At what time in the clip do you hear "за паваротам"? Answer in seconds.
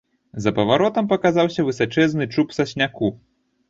0.45-1.11